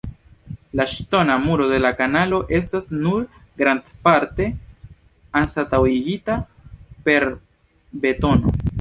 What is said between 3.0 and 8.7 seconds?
nun grandparte anstataŭigita per betono.